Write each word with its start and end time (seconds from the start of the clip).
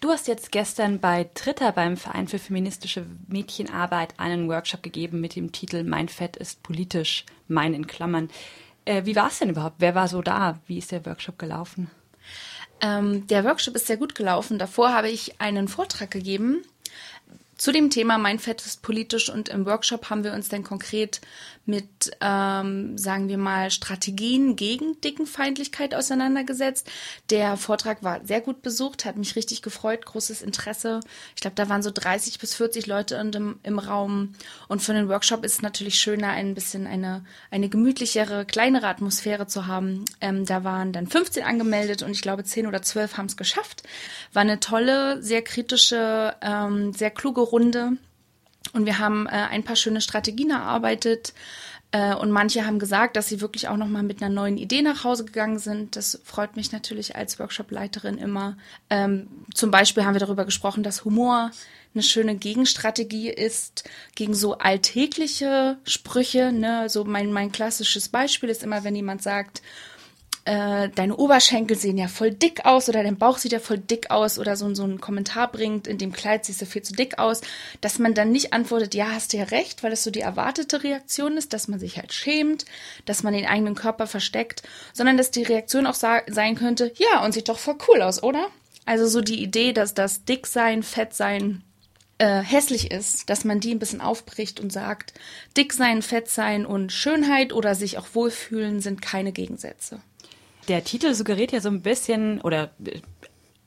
Du 0.00 0.08
hast 0.08 0.28
jetzt 0.28 0.50
gestern 0.50 0.98
bei 0.98 1.28
Tritter 1.34 1.72
beim 1.72 1.98
Verein 1.98 2.26
für 2.26 2.38
feministische 2.38 3.04
Mädchenarbeit 3.28 4.14
einen 4.16 4.48
Workshop 4.48 4.82
gegeben 4.82 5.20
mit 5.20 5.36
dem 5.36 5.52
Titel 5.52 5.84
Mein 5.84 6.08
Fett 6.08 6.38
ist 6.38 6.62
politisch, 6.62 7.26
mein 7.48 7.74
in 7.74 7.86
Klammern. 7.86 8.30
Äh, 8.86 9.04
wie 9.04 9.14
war 9.14 9.28
es 9.28 9.40
denn 9.40 9.50
überhaupt? 9.50 9.76
Wer 9.78 9.94
war 9.94 10.08
so 10.08 10.22
da? 10.22 10.58
Wie 10.66 10.78
ist 10.78 10.90
der 10.90 11.04
Workshop 11.04 11.38
gelaufen? 11.38 11.90
Ähm, 12.80 13.26
der 13.26 13.44
Workshop 13.44 13.74
ist 13.76 13.88
sehr 13.88 13.98
gut 13.98 14.14
gelaufen. 14.14 14.58
Davor 14.58 14.94
habe 14.94 15.10
ich 15.10 15.38
einen 15.38 15.68
Vortrag 15.68 16.10
gegeben 16.10 16.64
zu 17.60 17.72
dem 17.72 17.90
Thema 17.90 18.16
Mein 18.16 18.38
Fett 18.38 18.64
ist 18.64 18.80
politisch 18.80 19.28
und 19.28 19.50
im 19.50 19.66
Workshop 19.66 20.08
haben 20.08 20.24
wir 20.24 20.32
uns 20.32 20.48
dann 20.48 20.64
konkret 20.64 21.20
mit, 21.70 22.10
ähm, 22.20 22.98
sagen 22.98 23.28
wir 23.28 23.38
mal, 23.38 23.70
Strategien 23.70 24.56
gegen 24.56 25.00
Dickenfeindlichkeit 25.00 25.94
auseinandergesetzt. 25.94 26.90
Der 27.30 27.56
Vortrag 27.56 28.02
war 28.02 28.24
sehr 28.26 28.40
gut 28.40 28.60
besucht, 28.60 29.04
hat 29.04 29.16
mich 29.16 29.36
richtig 29.36 29.62
gefreut, 29.62 30.04
großes 30.04 30.42
Interesse. 30.42 31.00
Ich 31.36 31.40
glaube, 31.40 31.54
da 31.54 31.68
waren 31.68 31.82
so 31.82 31.90
30 31.92 32.40
bis 32.40 32.54
40 32.54 32.86
Leute 32.86 33.14
im, 33.14 33.60
im 33.62 33.78
Raum. 33.78 34.34
Und 34.68 34.82
für 34.82 34.92
den 34.92 35.08
Workshop 35.08 35.44
ist 35.44 35.54
es 35.54 35.62
natürlich 35.62 36.00
schöner, 36.00 36.30
ein 36.30 36.54
bisschen 36.54 36.86
eine, 36.86 37.24
eine 37.50 37.68
gemütlichere, 37.68 38.44
kleinere 38.44 38.88
Atmosphäre 38.88 39.46
zu 39.46 39.66
haben. 39.66 40.04
Ähm, 40.20 40.44
da 40.44 40.64
waren 40.64 40.92
dann 40.92 41.06
15 41.06 41.44
angemeldet 41.44 42.02
und 42.02 42.10
ich 42.10 42.22
glaube, 42.22 42.44
10 42.44 42.66
oder 42.66 42.82
12 42.82 43.16
haben 43.16 43.26
es 43.26 43.36
geschafft. 43.36 43.84
War 44.32 44.42
eine 44.42 44.58
tolle, 44.58 45.22
sehr 45.22 45.42
kritische, 45.42 46.34
ähm, 46.42 46.92
sehr 46.92 47.10
kluge 47.10 47.40
Runde. 47.40 47.92
Und 48.72 48.86
wir 48.86 48.98
haben 48.98 49.26
äh, 49.26 49.30
ein 49.30 49.64
paar 49.64 49.76
schöne 49.76 50.00
Strategien 50.00 50.50
erarbeitet. 50.50 51.32
Äh, 51.92 52.14
und 52.14 52.30
manche 52.30 52.66
haben 52.66 52.78
gesagt, 52.78 53.16
dass 53.16 53.28
sie 53.28 53.40
wirklich 53.40 53.68
auch 53.68 53.76
nochmal 53.76 54.02
mit 54.02 54.22
einer 54.22 54.32
neuen 54.32 54.58
Idee 54.58 54.82
nach 54.82 55.02
Hause 55.04 55.24
gegangen 55.24 55.58
sind. 55.58 55.96
Das 55.96 56.20
freut 56.24 56.56
mich 56.56 56.70
natürlich 56.72 57.16
als 57.16 57.38
Workshop-Leiterin 57.38 58.18
immer. 58.18 58.56
Ähm, 58.90 59.26
zum 59.54 59.70
Beispiel 59.70 60.04
haben 60.04 60.14
wir 60.14 60.20
darüber 60.20 60.44
gesprochen, 60.44 60.82
dass 60.82 61.04
Humor 61.04 61.50
eine 61.92 62.02
schöne 62.04 62.36
Gegenstrategie 62.36 63.30
ist 63.30 63.88
gegen 64.14 64.34
so 64.34 64.58
alltägliche 64.58 65.78
Sprüche. 65.84 66.52
Ne? 66.52 66.88
So 66.88 67.04
mein, 67.04 67.32
mein 67.32 67.50
klassisches 67.50 68.08
Beispiel 68.08 68.48
ist 68.48 68.62
immer, 68.62 68.84
wenn 68.84 68.94
jemand 68.94 69.22
sagt, 69.22 69.60
äh, 70.44 70.88
deine 70.88 71.16
Oberschenkel 71.16 71.76
sehen 71.76 71.98
ja 71.98 72.08
voll 72.08 72.30
dick 72.30 72.64
aus 72.64 72.88
oder 72.88 73.02
dein 73.02 73.18
Bauch 73.18 73.38
sieht 73.38 73.52
ja 73.52 73.60
voll 73.60 73.78
dick 73.78 74.10
aus 74.10 74.38
oder 74.38 74.56
so, 74.56 74.74
so 74.74 74.84
einen 74.84 75.00
Kommentar 75.00 75.52
bringt, 75.52 75.86
in 75.86 75.98
dem 75.98 76.12
Kleid 76.12 76.44
siehst 76.44 76.62
du 76.62 76.66
viel 76.66 76.82
zu 76.82 76.94
dick 76.94 77.18
aus, 77.18 77.42
dass 77.82 77.98
man 77.98 78.14
dann 78.14 78.32
nicht 78.32 78.52
antwortet, 78.52 78.94
ja, 78.94 79.10
hast 79.12 79.32
du 79.32 79.36
ja 79.36 79.44
recht, 79.44 79.82
weil 79.82 79.90
das 79.90 80.02
so 80.02 80.10
die 80.10 80.20
erwartete 80.20 80.82
Reaktion 80.82 81.36
ist, 81.36 81.52
dass 81.52 81.68
man 81.68 81.78
sich 81.78 81.98
halt 81.98 82.12
schämt, 82.12 82.64
dass 83.04 83.22
man 83.22 83.34
den 83.34 83.46
eigenen 83.46 83.74
Körper 83.74 84.06
versteckt, 84.06 84.62
sondern 84.94 85.18
dass 85.18 85.30
die 85.30 85.42
Reaktion 85.42 85.86
auch 85.86 85.94
sein 85.94 86.54
könnte, 86.54 86.92
ja, 86.96 87.22
und 87.24 87.32
sieht 87.32 87.48
doch 87.48 87.58
voll 87.58 87.76
cool 87.88 88.00
aus, 88.00 88.22
oder? 88.22 88.46
Also 88.86 89.06
so 89.06 89.20
die 89.20 89.42
Idee, 89.42 89.72
dass 89.74 89.92
das 89.92 90.24
Dicksein, 90.24 90.82
Fettsein 90.82 91.62
äh, 92.16 92.40
hässlich 92.40 92.90
ist, 92.90 93.28
dass 93.28 93.44
man 93.44 93.60
die 93.60 93.74
ein 93.74 93.78
bisschen 93.78 94.00
aufbricht 94.00 94.58
und 94.58 94.72
sagt, 94.72 95.12
dick 95.56 95.74
sein, 95.74 96.00
fett 96.00 96.28
sein 96.28 96.64
und 96.64 96.92
Schönheit 96.92 97.52
oder 97.52 97.74
sich 97.74 97.98
auch 97.98 98.08
wohlfühlen 98.14 98.80
sind 98.80 99.02
keine 99.02 99.32
Gegensätze 99.32 100.00
der 100.70 100.84
Titel 100.84 101.14
suggeriert 101.14 101.50
ja 101.50 101.60
so 101.60 101.68
ein 101.68 101.82
bisschen, 101.82 102.40
oder 102.40 102.70
äh, 102.84 103.00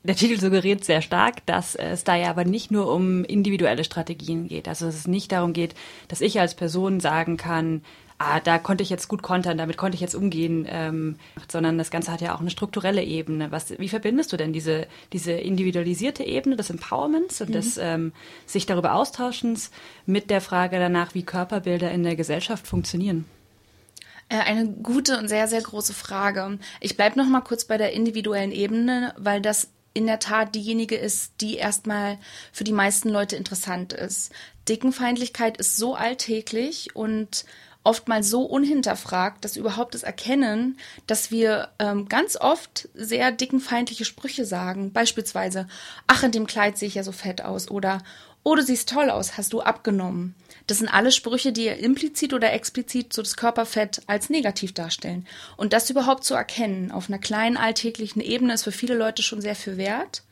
der 0.04 0.16
Titel 0.16 0.40
suggeriert 0.40 0.84
sehr 0.84 1.02
stark, 1.02 1.46
dass 1.46 1.76
es 1.76 2.04
da 2.04 2.16
ja 2.16 2.30
aber 2.30 2.46
nicht 2.46 2.72
nur 2.72 2.92
um 2.92 3.24
individuelle 3.24 3.84
Strategien 3.84 4.48
geht. 4.48 4.68
Also 4.68 4.86
dass 4.86 4.96
es 4.96 5.08
nicht 5.08 5.32
darum 5.32 5.54
geht, 5.54 5.76
dass 6.08 6.22
ich 6.22 6.40
als 6.40 6.56
Person 6.56 7.00
sagen 7.00 7.38
kann, 7.38 7.84
ah, 8.18 8.40
da 8.40 8.58
konnte 8.58 8.84
ich 8.84 8.90
jetzt 8.90 9.08
gut 9.08 9.22
kontern, 9.22 9.58
damit 9.58 9.78
konnte 9.78 9.96
ich 9.96 10.02
jetzt 10.02 10.16
umgehen, 10.16 10.66
ähm, 10.70 11.16
sondern 11.50 11.78
das 11.78 11.92
Ganze 11.92 12.12
hat 12.12 12.22
ja 12.22 12.36
auch 12.36 12.42
eine 12.42 12.50
strukturelle 12.50 13.04
Ebene. 13.04 13.52
Was, 13.52 13.78
wie 13.80 13.90
verbindest 13.90 14.32
du 14.32 14.38
denn 14.38 14.54
diese, 14.54 14.88
diese 15.12 15.34
individualisierte 15.34 16.24
Ebene 16.24 16.56
des 16.56 16.70
Empowerments 16.70 17.42
und 17.42 17.50
mhm. 17.50 17.54
des 17.54 17.78
ähm, 17.78 18.14
sich 18.46 18.66
darüber 18.66 18.96
Austauschens 18.96 19.72
mit 20.06 20.30
der 20.30 20.42
Frage 20.42 20.80
danach, 20.80 21.14
wie 21.16 21.24
Körperbilder 21.24 21.92
in 21.92 22.04
der 22.04 22.16
Gesellschaft 22.16 22.68
funktionieren? 22.68 23.26
Äh, 24.34 24.40
eine 24.40 24.68
gute 24.68 25.20
und 25.20 25.28
sehr, 25.28 25.48
sehr 25.48 25.62
große 25.62 25.94
Frage. 25.94 26.58
Ich 26.80 26.98
bleibe 26.98 27.20
noch 27.20 27.28
mal 27.28 27.42
kurz 27.42 27.66
bei 27.66 27.78
der 27.78 27.94
individuellen 27.94 28.52
Ebene, 28.52 29.14
weil 29.16 29.42
das 29.42 29.70
in 29.94 30.08
der 30.08 30.18
Tat 30.18 30.56
diejenige 30.56 30.96
ist, 30.96 31.34
die 31.40 31.56
erstmal 31.56 32.18
für 32.52 32.64
die 32.64 32.72
meisten 32.72 33.10
Leute 33.10 33.36
interessant 33.36 33.94
ist. 33.94 34.32
Dickenfeindlichkeit 34.68 35.58
ist 35.58 35.78
so 35.78 35.94
alltäglich 35.94 36.96
und 36.96 37.46
oftmals 37.84 38.28
so 38.28 38.42
unhinterfragt, 38.42 39.46
dass 39.46 39.56
überhaupt 39.56 39.94
das 39.94 40.02
Erkennen, 40.02 40.80
dass 41.06 41.30
wir 41.30 41.70
ähm, 41.78 42.10
ganz 42.10 42.36
oft 42.36 42.90
sehr 42.96 43.32
dickenfeindliche 43.32 44.06
Sprüche 44.06 44.46
sagen. 44.46 44.94
Beispielsweise, 44.94 45.68
ach, 46.08 46.24
in 46.24 46.32
dem 46.32 46.48
Kleid 46.48 46.80
sehe 46.80 46.88
ich 46.88 46.96
ja 46.96 47.04
so 47.04 47.12
fett 47.12 47.44
aus 47.44 47.70
oder 47.70 48.02
Oh, 48.46 48.56
du 48.56 48.62
siehst 48.62 48.90
toll 48.90 49.10
aus, 49.10 49.38
hast 49.38 49.54
du 49.54 49.62
abgenommen. 49.62 50.36
Das 50.68 50.80
sind 50.80 50.88
alle 50.88 51.12
Sprüche, 51.12 51.52
die 51.52 51.68
implizit 51.68 52.34
oder 52.34 52.54
explizit 52.54 53.14
so 53.14 53.22
das 53.22 53.36
Körperfett 53.36 54.02
als 54.08 54.30
negativ 54.30 54.74
darstellen. 54.74 55.28
Und 55.58 55.74
das 55.74 55.90
überhaupt 55.90 56.24
zu 56.24 56.34
erkennen 56.34 56.92
auf 56.92 57.10
einer 57.10 57.20
kleinen 57.20 57.58
alltäglichen 57.58 58.22
Ebene 58.22 58.54
ist 58.54 58.64
für 58.64 58.72
viele 58.72 58.96
Leute 58.96 59.24
schon 59.24 59.42
sehr 59.42 59.56
viel 59.56 59.78
wert. 59.78 60.24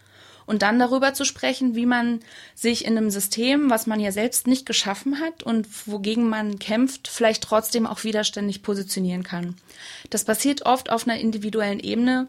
Und 0.47 0.63
dann 0.63 0.79
darüber 0.79 1.13
zu 1.13 1.23
sprechen, 1.23 1.75
wie 1.75 1.85
man 1.85 2.19
sich 2.55 2.85
in 2.85 2.97
einem 2.97 3.09
System, 3.11 3.69
was 3.69 3.87
man 3.87 3.99
ja 3.99 4.11
selbst 4.11 4.47
nicht 4.47 4.65
geschaffen 4.65 5.19
hat 5.19 5.43
und 5.43 5.67
wogegen 5.87 6.27
man 6.27 6.59
kämpft, 6.59 7.07
vielleicht 7.07 7.43
trotzdem 7.43 7.85
auch 7.85 8.03
widerständig 8.03 8.63
positionieren 8.63 9.23
kann. 9.23 9.55
Das 10.09 10.25
passiert 10.25 10.65
oft 10.65 10.89
auf 10.89 11.07
einer 11.07 11.19
individuellen 11.19 11.79
Ebene, 11.79 12.27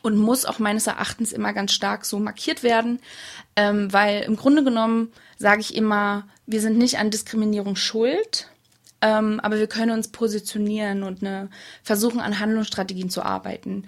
und 0.00 0.16
muss 0.16 0.46
auch 0.46 0.58
meines 0.58 0.86
Erachtens 0.86 1.32
immer 1.32 1.52
ganz 1.52 1.72
stark 1.72 2.06
so 2.06 2.18
markiert 2.18 2.62
werden, 2.62 3.00
ähm, 3.56 3.92
weil 3.92 4.22
im 4.22 4.36
Grunde 4.36 4.64
genommen 4.64 5.12
sage 5.36 5.60
ich 5.60 5.74
immer, 5.74 6.26
wir 6.52 6.60
sind 6.60 6.78
nicht 6.78 6.98
an 6.98 7.10
Diskriminierung 7.10 7.76
schuld, 7.76 8.48
ähm, 9.00 9.40
aber 9.40 9.58
wir 9.58 9.66
können 9.66 9.90
uns 9.90 10.08
positionieren 10.08 11.02
und 11.02 11.22
eine, 11.22 11.50
versuchen 11.82 12.20
an 12.20 12.38
Handlungsstrategien 12.38 13.10
zu 13.10 13.22
arbeiten. 13.22 13.86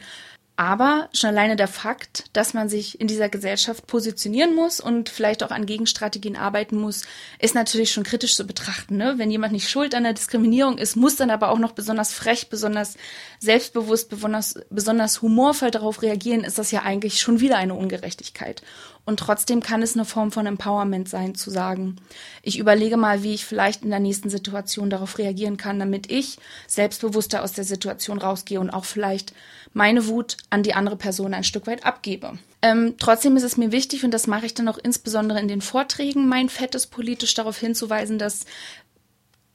Aber 0.57 1.09
schon 1.13 1.31
alleine 1.31 1.57
der 1.57 1.67
Fakt, 1.67 2.27
dass 2.33 2.55
man 2.55 2.69
sich 2.69 3.01
in 3.01 3.09
dieser 3.09 3.29
Gesellschaft 3.29 3.89
positionieren 3.89 4.55
muss 4.55 4.79
und 4.79 5.09
vielleicht 5.09 5.43
auch 5.43 5.51
an 5.51 5.67
Gegenstrategien 5.67 6.37
arbeiten 6.37 6.77
muss, 6.77 7.03
ist 7.41 7.57
natürlich 7.57 7.93
schon 7.93 8.05
kritisch 8.05 8.37
zu 8.37 8.47
betrachten. 8.47 8.97
Ne? 8.97 9.15
Wenn 9.17 9.33
jemand 9.33 9.53
nicht 9.53 9.69
schuld 9.69 9.97
an 9.97 10.05
der 10.05 10.13
Diskriminierung 10.13 10.79
ist, 10.79 10.95
muss 10.95 11.17
dann 11.17 11.31
aber 11.31 11.49
auch 11.49 11.59
noch 11.59 11.73
besonders 11.73 12.13
frech, 12.13 12.51
besonders 12.51 12.97
selbstbewusst, 13.41 14.11
besonders, 14.11 14.55
besonders 14.71 15.23
humorvoll 15.23 15.73
darauf 15.73 16.03
reagieren, 16.03 16.45
ist 16.45 16.59
das 16.59 16.71
ja 16.71 16.83
eigentlich 16.83 17.21
schon 17.21 17.41
wieder 17.41 17.57
eine 17.57 17.75
Ungerechtigkeit. 17.75 18.63
Und 19.07 19.21
trotzdem 19.21 19.61
kann 19.61 19.83
es 19.83 19.95
eine 19.95 20.07
Form 20.07 20.33
von 20.33 20.47
Empowerment 20.47 21.09
sein, 21.09 21.35
zu 21.35 21.51
sagen, 21.51 21.97
ich 22.43 22.59
überlege 22.59 22.97
mal, 22.97 23.23
wie 23.23 23.35
ich 23.35 23.45
vielleicht 23.45 23.83
in 23.83 23.91
der 23.91 24.01
nächsten 24.01 24.31
Situation 24.31 24.89
darauf 24.89 25.19
reagieren 25.19 25.59
kann, 25.59 25.79
damit 25.79 26.11
ich 26.11 26.39
selbstbewusster 26.67 27.43
aus 27.43 27.53
der 27.53 27.65
Situation 27.65 28.19
rausgehe 28.19 28.61
und 28.61 28.71
auch 28.71 28.87
vielleicht 28.87 29.35
meine 29.75 30.07
Wut 30.07 30.39
an 30.49 30.63
die 30.63 30.75
andere 30.75 30.97
Person 30.97 31.35
ein 31.35 31.45
Stück 31.45 31.67
weit 31.67 31.85
abgebe. 31.85 32.39
Ähm, 32.63 32.95
trotzdem 32.99 33.37
ist 33.37 33.43
es 33.43 33.59
mir 33.59 33.73
wichtig, 33.73 34.05
und 34.05 34.11
das 34.11 34.27
mache 34.27 34.47
ich 34.47 34.55
dann 34.55 34.69
auch 34.69 34.79
insbesondere 34.79 35.39
in 35.39 35.49
den 35.49 35.61
Vorträgen, 35.61 36.29
mein 36.29 36.49
Fettes 36.49 36.87
politisch 36.87 37.35
darauf 37.35 37.59
hinzuweisen, 37.59 38.19
dass 38.19 38.47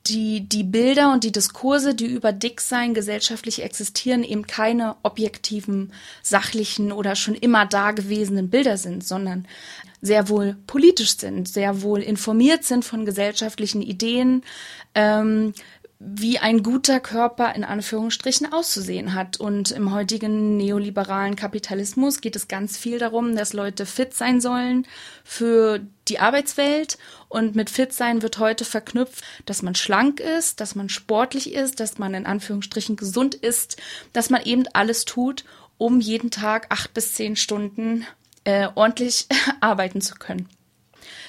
die, 0.10 0.48
die 0.48 0.64
Bilder 0.64 1.14
und 1.14 1.24
die 1.24 1.32
Diskurse, 1.32 1.96
die 1.96 2.08
über 2.08 2.34
Dicksein 2.34 2.94
gesellschaftlich 2.94 3.64
existieren, 3.64 4.24
eben 4.24 4.48
keine 4.48 4.96
objektiven, 5.04 5.94
sachlichen 6.22 6.92
oder 6.92 7.16
schon 7.16 7.36
immer 7.36 7.66
dagewesenen 7.66 8.50
Bilder 8.50 8.78
sind, 8.78 9.06
sondern 9.06 9.48
sehr 10.02 10.30
wohl 10.30 10.56
politisch 10.66 11.18
sind, 11.18 11.48
sehr 11.48 11.82
wohl 11.82 12.02
informiert 12.02 12.64
sind 12.64 12.86
von 12.86 13.06
gesellschaftlichen 13.06 13.82
Ideen, 13.82 14.44
ähm, 14.96 15.54
wie 16.02 16.40
ein 16.40 16.64
guter 16.64 17.02
Körper 17.02 17.54
in 17.56 17.66
Anführungsstrichen 17.66 18.52
auszusehen 18.54 19.14
hat. 19.14 19.38
Und 19.38 19.72
im 19.72 19.92
heutigen 19.94 20.56
neoliberalen 20.56 21.36
Kapitalismus 21.36 22.22
geht 22.22 22.38
es 22.38 22.48
ganz 22.48 22.78
viel 22.78 23.00
darum, 23.00 23.36
dass 23.36 23.52
Leute 23.52 23.86
fit 23.86 24.14
sein 24.14 24.40
sollen 24.40 24.88
für 25.26 25.82
die 26.08 26.20
Arbeitswelt. 26.20 26.98
Und 27.28 27.56
mit 27.56 27.70
fit 27.70 27.92
sein 27.92 28.22
wird 28.22 28.40
heute 28.40 28.64
verknüpft, 28.64 29.26
dass 29.46 29.62
man 29.62 29.76
schlank 29.76 30.22
ist, 30.22 30.62
dass 30.62 30.74
man 30.74 30.88
sportlich 30.88 31.54
ist, 31.54 31.82
dass 31.82 31.98
man 31.98 32.14
in 32.14 32.26
Anführungsstrichen 32.26 32.96
gesund 32.96 33.36
ist, 33.36 33.76
dass 34.14 34.30
man 34.30 34.44
eben 34.44 34.64
alles 34.72 35.04
tut, 35.04 35.44
um 35.78 36.00
jeden 36.00 36.32
Tag 36.32 36.68
acht 36.70 36.94
bis 36.94 37.14
zehn 37.14 37.36
Stunden 37.36 38.06
äh, 38.46 38.70
ordentlich 38.74 39.28
arbeiten 39.60 40.00
zu 40.00 40.16
können. 40.16 40.48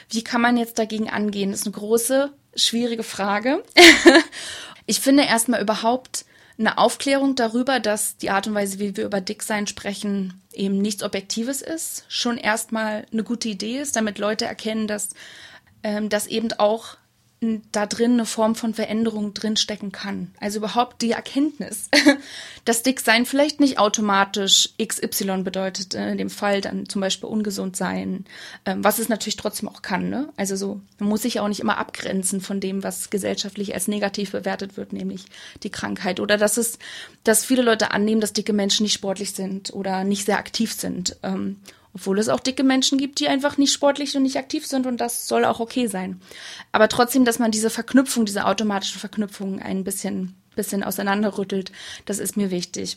Wie 0.09 0.23
kann 0.23 0.41
man 0.41 0.57
jetzt 0.57 0.79
dagegen 0.79 1.11
angehen? 1.11 1.51
Das 1.51 1.61
ist 1.61 1.67
eine 1.67 1.75
große 1.75 2.33
schwierige 2.55 3.03
Frage. 3.03 3.63
ich 4.87 5.01
finde 5.01 5.25
erstmal 5.25 5.61
überhaupt 5.63 6.25
eine 6.59 6.77
Aufklärung 6.77 7.37
darüber, 7.37 7.81
dass 7.81 8.19
die 8.19 8.31
Art 8.31 8.47
und 8.47 8.55
Weise, 8.55 8.79
wie 8.79 8.97
wir 8.97 9.05
über 9.05 9.21
Dicksein 9.21 9.67
sprechen, 9.67 10.43
eben 10.53 10.79
nichts 10.79 11.03
Objektives 11.03 11.63
ist, 11.63 12.05
schon 12.09 12.37
erstmal 12.37 13.07
eine 13.13 13.25
gute 13.25 13.49
Idee 13.49 13.79
ist, 13.79 13.97
damit 13.97 14.19
Leute 14.19 14.45
erkennen, 14.45 14.87
dass 14.87 15.11
ähm, 15.83 16.11
das 16.11 16.27
eben 16.27 16.53
auch 16.53 16.97
da 17.73 17.87
drin 17.87 18.13
eine 18.13 18.27
Form 18.27 18.55
von 18.55 18.75
Veränderung 18.75 19.33
drinstecken 19.33 19.93
kann. 19.93 20.31
Also 20.41 20.59
überhaupt 20.59 21.01
die 21.01 21.13
Erkenntnis, 21.13 21.89
dass 22.67 22.83
Dicksein 22.83 23.25
vielleicht 23.25 23.61
nicht 23.61 23.79
automatisch 23.79 24.75
XY 24.83 25.43
bedeutet, 25.43 25.95
in 25.95 26.19
dem 26.19 26.29
Fall 26.29 26.61
dann 26.61 26.87
zum 26.87 27.01
Beispiel 27.01 27.31
ungesund 27.31 27.77
sein, 27.77 28.27
ähm, 28.67 28.85
was 28.85 28.99
es 28.99 29.09
natürlich 29.09 29.37
trotzdem 29.37 29.71
auch 29.71 29.81
kann. 29.81 30.11
Ne? 30.11 30.29
Also 30.37 30.55
so, 30.55 30.83
man 30.99 31.09
muss 31.09 31.23
sich 31.23 31.41
auch 31.41 31.49
nicht 31.49 31.61
immer 31.61 31.79
abgrenzen 31.79 32.43
von 32.43 32.61
dem, 32.61 32.83
was 32.83 33.09
gesellschaftlich 33.09 33.73
als 33.73 33.89
negativ 33.89 34.33
bewertet 34.33 34.77
wird, 34.77 34.93
nämlich 34.93 35.25
die 35.63 35.71
Krankheit. 35.71 36.21
Oder 36.21 36.37
dass 36.37 36.59
es, 36.59 36.79
dass 37.25 37.47
viele 37.47 37.63
Leute 37.63 37.93
annehmen, 37.93 38.21
dass 38.21 38.35
dicke 38.35 38.53
Menschen 38.53 38.83
nicht 38.83 38.93
sportlich 38.93 39.33
sind 39.33 39.73
oder 39.73 40.05
nicht 40.05 40.27
sehr 40.27 40.39
aktiv 40.39 40.75
sind. 40.75 41.17
Obwohl 41.93 42.19
es 42.19 42.29
auch 42.29 42.41
dicke 42.41 42.63
Menschen 42.63 42.99
gibt, 42.99 43.19
die 43.21 43.29
einfach 43.29 43.57
nicht 43.59 43.73
sportlich 43.73 44.17
und 44.17 44.23
nicht 44.23 44.37
aktiv 44.37 44.67
sind 44.67 44.87
und 44.87 44.99
das 44.99 45.27
soll 45.27 45.45
auch 45.45 45.61
okay 45.61 45.87
sein. 45.89 46.21
Aber 46.73 46.89
trotzdem, 46.89 47.25
dass 47.25 47.39
man 47.39 47.51
diese 47.51 47.71
Verknüpfung, 47.71 48.25
diese 48.25 48.47
automatische 48.47 48.99
Verknüpfung 48.99 49.61
ein 49.61 49.83
bisschen, 49.83 50.35
bisschen 50.55 50.85
auseinanderrüttelt, 50.85 51.73
das 52.05 52.19
ist 52.19 52.37
mir 52.37 52.51
wichtig. 52.51 52.97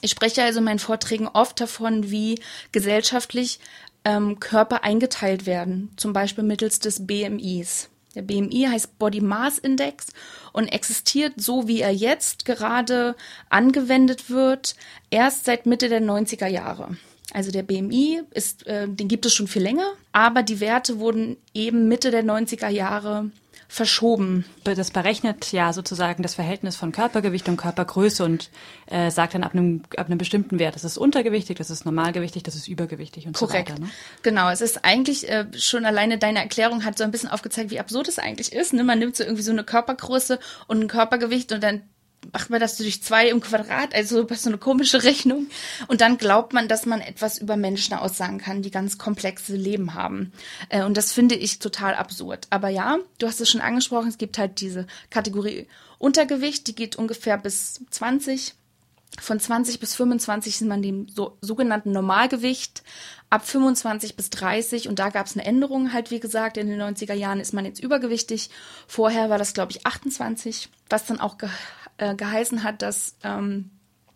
Ich 0.00 0.10
spreche 0.10 0.42
also 0.42 0.58
in 0.60 0.64
meinen 0.64 0.78
Vorträgen 0.78 1.28
oft 1.28 1.60
davon, 1.60 2.10
wie 2.10 2.40
gesellschaftlich 2.72 3.60
ähm, 4.04 4.40
Körper 4.40 4.82
eingeteilt 4.82 5.46
werden, 5.46 5.90
zum 5.96 6.12
Beispiel 6.12 6.44
mittels 6.44 6.80
des 6.80 7.06
BMIs. 7.06 7.88
Der 8.14 8.22
BMI 8.22 8.66
heißt 8.68 8.98
Body 8.98 9.20
Mass 9.20 9.58
Index 9.58 10.08
und 10.52 10.68
existiert 10.68 11.34
so, 11.36 11.66
wie 11.66 11.80
er 11.80 11.92
jetzt 11.92 12.44
gerade 12.44 13.16
angewendet 13.48 14.28
wird, 14.28 14.74
erst 15.10 15.44
seit 15.44 15.66
Mitte 15.66 15.88
der 15.88 16.02
90er 16.02 16.46
Jahre. 16.46 16.96
Also 17.32 17.50
der 17.50 17.62
BMI 17.62 18.22
ist, 18.30 18.66
äh, 18.66 18.86
den 18.88 19.08
gibt 19.08 19.24
es 19.26 19.34
schon 19.34 19.48
viel 19.48 19.62
länger, 19.62 19.92
aber 20.12 20.42
die 20.42 20.60
Werte 20.60 20.98
wurden 20.98 21.38
eben 21.54 21.88
Mitte 21.88 22.10
der 22.10 22.24
90er 22.24 22.68
Jahre 22.68 23.30
verschoben. 23.72 24.44
Das 24.64 24.90
berechnet 24.90 25.50
ja 25.50 25.72
sozusagen 25.72 26.22
das 26.22 26.34
Verhältnis 26.34 26.76
von 26.76 26.92
Körpergewicht 26.92 27.48
und 27.48 27.56
Körpergröße 27.56 28.22
und 28.22 28.50
äh, 28.84 29.10
sagt 29.10 29.32
dann 29.32 29.44
ab 29.44 29.54
einem, 29.54 29.82
ab 29.96 30.06
einem 30.06 30.18
bestimmten 30.18 30.58
Wert, 30.58 30.74
das 30.74 30.84
ist 30.84 30.98
untergewichtig, 30.98 31.56
das 31.56 31.70
ist 31.70 31.86
normalgewichtig, 31.86 32.42
das 32.42 32.54
ist 32.54 32.68
übergewichtig 32.68 33.26
und 33.26 33.34
Korrekt. 33.34 33.70
so 33.70 33.74
weiter. 33.76 33.84
Ne? 33.84 33.90
Genau, 34.22 34.50
es 34.50 34.60
ist 34.60 34.84
eigentlich 34.84 35.26
äh, 35.30 35.46
schon 35.56 35.86
alleine 35.86 36.18
deine 36.18 36.40
Erklärung 36.40 36.84
hat 36.84 36.98
so 36.98 37.04
ein 37.04 37.10
bisschen 37.10 37.30
aufgezeigt, 37.30 37.70
wie 37.70 37.80
absurd 37.80 38.08
es 38.08 38.18
eigentlich 38.18 38.52
ist. 38.52 38.74
Ne? 38.74 38.84
Man 38.84 38.98
nimmt 38.98 39.16
so 39.16 39.24
irgendwie 39.24 39.42
so 39.42 39.52
eine 39.52 39.64
Körpergröße 39.64 40.38
und 40.66 40.80
ein 40.80 40.88
Körpergewicht 40.88 41.50
und 41.52 41.62
dann 41.62 41.80
macht 42.32 42.50
man 42.50 42.60
das 42.60 42.76
durch 42.76 43.02
zwei 43.02 43.28
im 43.28 43.40
Quadrat, 43.40 43.94
also 43.94 44.26
so 44.28 44.48
eine 44.48 44.58
komische 44.58 45.02
Rechnung. 45.02 45.48
Und 45.88 46.00
dann 46.00 46.18
glaubt 46.18 46.52
man, 46.52 46.68
dass 46.68 46.86
man 46.86 47.00
etwas 47.00 47.38
über 47.38 47.56
Menschen 47.56 47.94
aussagen 47.94 48.38
kann, 48.38 48.62
die 48.62 48.70
ganz 48.70 48.98
komplexe 48.98 49.56
Leben 49.56 49.94
haben. 49.94 50.32
Äh, 50.68 50.84
und 50.84 50.96
das 50.96 51.12
finde 51.12 51.34
ich 51.34 51.58
total 51.58 51.94
absurd. 51.94 52.46
Aber 52.50 52.68
ja, 52.68 52.98
du 53.18 53.26
hast 53.26 53.40
es 53.40 53.50
schon 53.50 53.60
angesprochen, 53.60 54.08
es 54.08 54.18
gibt 54.18 54.38
halt 54.38 54.60
diese 54.60 54.86
Kategorie 55.10 55.66
Untergewicht, 55.98 56.66
die 56.66 56.74
geht 56.74 56.96
ungefähr 56.96 57.38
bis 57.38 57.80
20. 57.90 58.54
Von 59.20 59.38
20 59.38 59.78
bis 59.78 59.94
25 59.94 60.56
sind 60.56 60.68
man 60.68 60.82
dem 60.82 61.06
so, 61.08 61.36
sogenannten 61.42 61.92
Normalgewicht. 61.92 62.82
Ab 63.30 63.46
25 63.46 64.16
bis 64.16 64.28
30, 64.30 64.88
und 64.88 64.98
da 64.98 65.10
gab 65.10 65.26
es 65.26 65.36
eine 65.36 65.46
Änderung 65.46 65.92
halt, 65.92 66.10
wie 66.10 66.20
gesagt, 66.20 66.56
in 66.56 66.68
den 66.68 66.80
90er 66.80 67.14
Jahren 67.14 67.40
ist 67.40 67.54
man 67.54 67.64
jetzt 67.64 67.82
übergewichtig. 67.82 68.50
Vorher 68.86 69.30
war 69.30 69.38
das, 69.38 69.54
glaube 69.54 69.72
ich, 69.72 69.86
28, 69.86 70.68
was 70.90 71.06
dann 71.06 71.20
auch 71.20 71.38
äh, 71.98 72.14
geheißen 72.14 72.62
hat, 72.62 72.82
dass 72.82 73.16
ähm, 73.22 73.70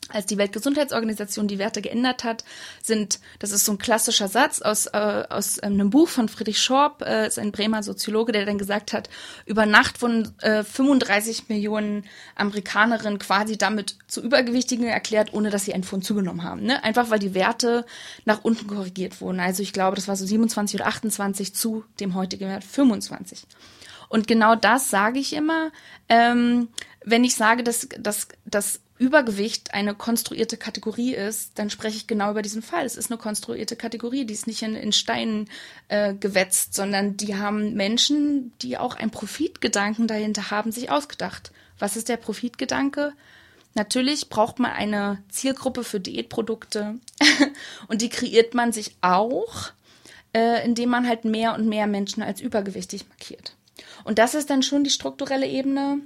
als 0.08 0.26
die 0.26 0.38
Weltgesundheitsorganisation 0.38 1.49
die 1.49 1.58
Werte 1.58 1.82
geändert 1.82 2.23
hat, 2.23 2.44
sind, 2.81 3.19
das 3.40 3.50
ist 3.50 3.64
so 3.64 3.73
ein 3.73 3.78
klassischer 3.78 4.28
Satz 4.28 4.62
aus, 4.62 4.87
äh, 4.87 5.25
aus 5.28 5.58
einem 5.58 5.90
Buch 5.90 6.08
von 6.08 6.28
Friedrich 6.28 6.61
Schorb, 6.61 7.02
äh, 7.02 7.26
ist 7.26 7.38
ein 7.38 7.50
Bremer 7.50 7.82
Soziologe, 7.82 8.31
der 8.31 8.46
dann 8.46 8.58
gesagt 8.58 8.93
hat, 8.93 9.11
über 9.46 9.67
Nacht 9.67 10.00
wurden 10.02 10.32
äh, 10.43 10.62
35 10.62 11.49
Millionen 11.49 12.05
Amerikanerinnen 12.37 13.19
quasi 13.19 13.58
damit 13.58 13.96
zu 14.06 14.22
Übergewichtigen 14.22 14.87
erklärt, 14.87 15.34
ohne 15.34 15.50
dass 15.50 15.64
sie 15.64 15.75
einen 15.75 15.84
Pfund 15.84 16.05
zugenommen 16.05 16.44
haben. 16.44 16.62
Ne? 16.62 16.84
Einfach 16.84 17.11
weil 17.11 17.19
die 17.19 17.34
Werte 17.34 17.84
nach 18.25 18.44
unten 18.44 18.69
korrigiert 18.69 19.20
wurden. 19.20 19.40
Also 19.40 19.62
ich 19.62 19.72
glaube, 19.72 19.96
das 19.96 20.06
war 20.06 20.14
so 20.14 20.25
27 20.25 20.81
oder 20.81 20.88
28 20.88 21.52
zu 21.52 21.84
dem 21.99 22.14
heutigen 22.14 22.49
Wert 22.49 22.64
25. 22.64 23.44
Und 24.08 24.29
genau 24.29 24.55
das 24.55 24.88
sage 24.88 25.19
ich 25.19 25.32
immer, 25.32 25.72
ähm, 26.08 26.69
wenn 27.06 27.23
ich 27.23 27.37
sage, 27.37 27.62
dass, 27.62 27.88
dass, 27.99 28.26
dass 28.44 28.81
Übergewicht 28.99 29.73
eine 29.73 29.94
konstruierte 29.94 30.56
Kategorie 30.56 31.14
ist, 31.14 31.53
dann 31.55 31.70
spreche 31.70 31.97
ich 31.97 32.08
genau 32.08 32.32
über 32.32 32.43
diesen 32.43 32.62
Fall. 32.62 32.85
Es 32.85 32.97
ist 32.97 33.12
eine 33.12 33.19
konstruierte 33.19 33.76
Kategorie, 33.76 34.25
die 34.25 34.35
ist 34.35 34.49
nicht 34.49 34.62
in, 34.62 34.75
in 34.75 34.93
Steinen 34.93 35.49
äh, 35.87 36.14
gewetzt, 36.14 36.75
sondern 36.75 37.17
die 37.17 37.37
haben 37.37 37.75
Menschen, 37.75 38.53
die 38.61 38.76
auch 38.76 38.97
einen 38.97 39.12
Profitgedanken 39.12 40.08
dahinter 40.08 40.50
haben, 40.50 40.73
sich 40.73 40.91
ausgedacht. 40.91 41.53
Was 41.79 41.97
ist 41.97 42.08
der 42.08 42.17
Profitgedanke? 42.17 43.12
Natürlich 43.75 44.29
braucht 44.29 44.58
man 44.58 44.73
eine 44.73 45.23
Zielgruppe 45.29 45.85
für 45.85 46.00
Diätprodukte 46.00 46.99
und 47.88 48.03
die 48.03 48.08
kreiert 48.08 48.55
man 48.55 48.73
sich 48.73 48.97
auch, 49.00 49.70
äh, 50.35 50.64
indem 50.64 50.88
man 50.88 51.06
halt 51.06 51.25
mehr 51.25 51.55
und 51.55 51.69
mehr 51.69 51.87
Menschen 51.87 52.25
als 52.25 52.41
übergewichtig 52.41 53.08
markiert. 53.08 53.55
Und 54.03 54.19
das 54.19 54.35
ist 54.35 54.50
dann 54.50 54.64
schon 54.64 54.82
die 54.82 54.91
strukturelle 54.91 55.47
Ebene, 55.47 56.00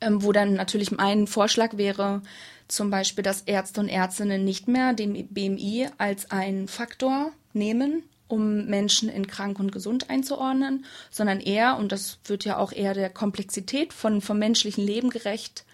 ähm, 0.00 0.22
wo 0.22 0.32
dann 0.32 0.54
natürlich 0.54 0.90
mein 0.90 1.26
Vorschlag 1.26 1.76
wäre, 1.76 2.22
zum 2.68 2.90
Beispiel, 2.90 3.22
dass 3.22 3.42
Ärzte 3.42 3.80
und 3.80 3.88
Ärztinnen 3.88 4.44
nicht 4.44 4.68
mehr 4.68 4.92
den 4.92 5.28
BMI 5.28 5.88
als 5.98 6.30
einen 6.30 6.68
Faktor 6.68 7.32
nehmen, 7.52 8.02
um 8.26 8.66
Menschen 8.66 9.08
in 9.08 9.26
krank 9.26 9.60
und 9.60 9.70
gesund 9.70 10.10
einzuordnen, 10.10 10.84
sondern 11.10 11.40
eher, 11.40 11.76
und 11.76 11.92
das 11.92 12.18
wird 12.24 12.44
ja 12.44 12.56
auch 12.56 12.72
eher 12.72 12.94
der 12.94 13.10
Komplexität 13.10 13.92
von, 13.92 14.20
vom 14.20 14.38
menschlichen 14.38 14.84
Leben 14.84 15.10
gerecht, 15.10 15.64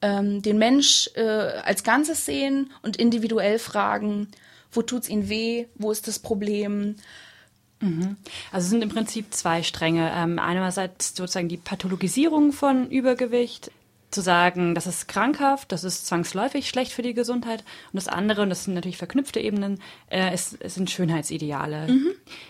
ähm, 0.00 0.42
den 0.42 0.58
Mensch 0.58 1.10
äh, 1.14 1.22
als 1.22 1.82
Ganzes 1.82 2.24
sehen 2.24 2.70
und 2.82 2.96
individuell 2.96 3.58
fragen, 3.58 4.28
wo 4.70 4.82
tut's 4.82 5.08
ihn 5.08 5.28
weh, 5.28 5.66
wo 5.74 5.90
ist 5.90 6.06
das 6.06 6.18
Problem. 6.18 6.96
Also 8.52 8.64
es 8.64 8.70
sind 8.70 8.82
im 8.82 8.88
Prinzip 8.88 9.32
zwei 9.32 9.62
Stränge. 9.62 10.10
Ähm, 10.14 10.38
einerseits 10.38 11.14
sozusagen 11.14 11.48
die 11.48 11.56
Pathologisierung 11.56 12.52
von 12.52 12.90
Übergewicht, 12.90 13.70
zu 14.10 14.22
sagen, 14.22 14.74
das 14.74 14.86
ist 14.86 15.06
krankhaft, 15.06 15.70
das 15.70 15.84
ist 15.84 16.06
zwangsläufig 16.06 16.68
schlecht 16.68 16.92
für 16.92 17.02
die 17.02 17.12
Gesundheit. 17.12 17.60
Und 17.92 17.96
das 17.96 18.08
andere, 18.08 18.42
und 18.42 18.48
das 18.48 18.64
sind 18.64 18.72
natürlich 18.72 18.96
verknüpfte 18.96 19.38
Ebenen, 19.38 19.80
äh, 20.08 20.30
es, 20.32 20.56
es 20.60 20.76
sind 20.76 20.90
Schönheitsideale. 20.90 21.88
Mhm. 21.88 22.06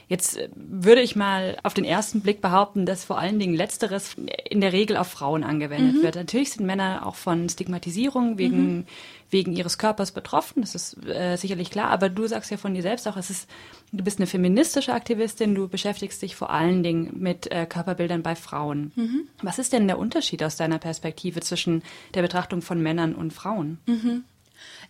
Jetzt 0.07 0.37
äh, 0.37 0.49
würde 0.55 1.01
ich 1.01 1.17
mal 1.17 1.57
auf 1.65 1.75
den 1.75 1.85
ersten 1.85 2.21
Blick 2.21 2.41
behaupten, 2.41 2.87
dass 2.87 3.05
vor 3.05 3.19
allen 3.19 3.41
Dingen 3.41 3.55
Letzteres 3.55 4.15
in 4.49 4.61
der 4.61 4.73
Regel 4.73 4.97
auf 4.97 5.09
Frauen 5.09 5.43
angewendet 5.43 5.97
mhm. 5.97 6.03
wird. 6.03 6.15
Natürlich 6.15 6.53
sind 6.53 6.65
Männer 6.65 7.05
auch 7.05 7.17
von 7.17 7.49
Stigmatisierung 7.49 8.39
wegen 8.39 8.77
mhm 8.77 8.87
wegen 9.31 9.53
ihres 9.53 9.79
Körpers 9.79 10.13
betroffen, 10.13 10.63
das 10.63 10.75
ist 10.75 11.05
äh, 11.07 11.37
sicherlich 11.37 11.71
klar, 11.71 11.91
aber 11.91 12.09
du 12.09 12.27
sagst 12.27 12.51
ja 12.51 12.57
von 12.57 12.75
dir 12.75 12.83
selbst 12.83 13.07
auch, 13.07 13.17
es 13.17 13.31
ist, 13.31 13.49
du 13.93 14.03
bist 14.03 14.19
eine 14.19 14.27
feministische 14.27 14.95
Aktivistin, 14.95 15.55
du 15.55 15.69
beschäftigst 15.69 16.23
dich 16.23 16.35
vor 16.35 16.51
allen 16.51 16.83
Dingen 16.83 17.13
mit 17.19 17.51
äh, 17.51 17.67
Körperbildern 17.67 18.23
bei 18.23 18.35
Frauen. 18.35 18.93
Mhm. 18.97 19.29
Was 19.43 19.59
ist 19.59 19.73
denn 19.73 19.87
der 19.87 19.99
Unterschied 19.99 20.43
aus 20.43 20.57
deiner 20.57 20.79
Perspektive 20.79 21.41
zwischen 21.41 21.83
der 22.15 22.23
Betrachtung 22.23 22.63
von 22.63 22.83
Männern 22.83 23.15
und 23.15 23.33
Frauen? 23.33 23.79
Mhm. 23.87 24.25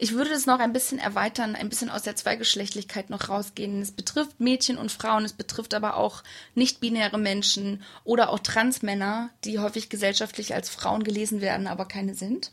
Ich 0.00 0.14
würde 0.14 0.30
das 0.30 0.46
noch 0.46 0.60
ein 0.60 0.72
bisschen 0.72 1.00
erweitern, 1.00 1.56
ein 1.56 1.68
bisschen 1.68 1.90
aus 1.90 2.02
der 2.02 2.14
Zweigeschlechtlichkeit 2.14 3.10
noch 3.10 3.28
rausgehen. 3.28 3.82
Es 3.82 3.90
betrifft 3.90 4.38
Mädchen 4.38 4.78
und 4.78 4.92
Frauen, 4.92 5.24
es 5.24 5.32
betrifft 5.32 5.74
aber 5.74 5.96
auch 5.96 6.22
nicht-binäre 6.54 7.18
Menschen 7.18 7.82
oder 8.04 8.30
auch 8.30 8.38
Transmänner, 8.38 9.30
die 9.44 9.58
häufig 9.58 9.88
gesellschaftlich 9.88 10.54
als 10.54 10.70
Frauen 10.70 11.02
gelesen 11.02 11.40
werden, 11.40 11.66
aber 11.66 11.86
keine 11.86 12.14
sind. 12.14 12.52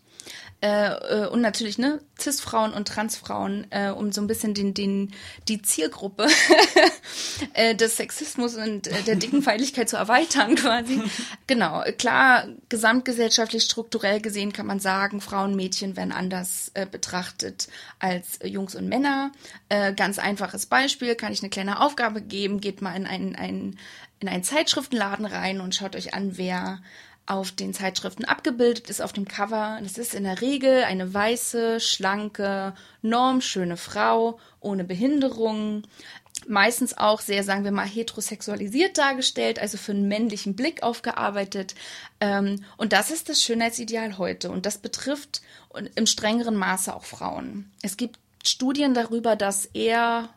Äh, 0.61 1.25
äh, 1.25 1.27
und 1.27 1.41
natürlich 1.41 1.77
ne 1.77 1.99
Cis-Frauen 2.19 2.73
und 2.73 2.87
Transfrauen, 2.87 3.67
äh, 3.71 3.89
um 3.89 4.11
so 4.11 4.21
ein 4.21 4.27
bisschen 4.27 4.53
den, 4.53 4.73
den 4.73 5.13
die 5.47 5.61
Zielgruppe 5.61 6.27
äh, 7.53 7.75
des 7.75 7.97
Sexismus 7.97 8.55
und 8.55 8.87
äh, 8.87 9.03
der 9.03 9.15
Dickenfeindlichkeit 9.17 9.89
zu 9.89 9.97
erweitern 9.97 10.55
quasi. 10.55 11.03
genau, 11.45 11.83
klar, 11.99 12.47
gesamtgesellschaftlich 12.69 13.63
strukturell 13.63 14.21
gesehen 14.21 14.53
kann 14.53 14.65
man 14.65 14.79
sagen, 14.79 15.21
Frauen, 15.21 15.55
Mädchen 15.55 15.97
werden 15.97 16.13
anders 16.13 16.71
äh, 16.73 16.87
betrachtet 17.35 17.67
als 17.99 18.39
Jungs 18.43 18.75
und 18.75 18.87
Männer. 18.87 19.31
Äh, 19.69 19.93
ganz 19.93 20.19
einfaches 20.19 20.65
Beispiel, 20.65 21.15
kann 21.15 21.33
ich 21.33 21.41
eine 21.41 21.49
kleine 21.49 21.81
Aufgabe 21.81 22.21
geben, 22.21 22.61
geht 22.61 22.81
mal 22.81 22.95
in 22.95 23.05
einen, 23.05 23.35
einen 23.35 23.79
in 24.19 24.29
einen 24.29 24.43
Zeitschriftenladen 24.43 25.25
rein 25.25 25.59
und 25.59 25.75
schaut 25.75 25.95
euch 25.95 26.13
an, 26.13 26.37
wer 26.37 26.81
auf 27.27 27.51
den 27.51 27.73
Zeitschriften 27.73 28.23
abgebildet 28.23 28.89
ist 28.89 29.01
auf 29.01 29.11
dem 29.11 29.27
Cover. 29.27 29.79
Das 29.81 29.97
ist 29.97 30.13
in 30.13 30.23
der 30.23 30.41
Regel 30.41 30.83
eine 30.83 31.13
weiße, 31.13 31.79
schlanke, 31.79 32.73
normschöne 33.01 33.77
Frau 33.77 34.39
ohne 34.59 34.83
Behinderung. 34.83 35.83
Meistens 36.47 36.97
auch 36.97 37.21
sehr, 37.21 37.43
sagen 37.43 37.63
wir 37.63 37.71
mal, 37.71 37.87
heterosexualisiert 37.87 38.97
dargestellt, 38.97 39.59
also 39.59 39.77
für 39.77 39.91
einen 39.91 40.07
männlichen 40.07 40.55
Blick 40.55 40.83
aufgearbeitet. 40.83 41.75
Ähm, 42.19 42.63
und 42.77 42.93
das 42.93 43.11
ist 43.11 43.29
das 43.29 43.41
Schönheitsideal 43.41 44.17
heute. 44.17 44.51
Und 44.51 44.65
das 44.65 44.77
betrifft 44.77 45.41
im 45.95 46.05
strengeren 46.05 46.55
Maße 46.55 46.95
auch 46.95 47.05
Frauen. 47.05 47.71
Es 47.81 47.97
gibt 47.97 48.19
Studien 48.43 48.93
darüber, 48.93 49.35
dass 49.35 49.65
eher 49.65 50.29